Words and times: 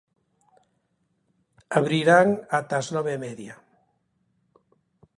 Abrirán 1.79 2.29
ata 2.57 2.75
as 2.81 2.87
nove 2.95 3.11
e 3.17 3.21
media. 3.25 3.55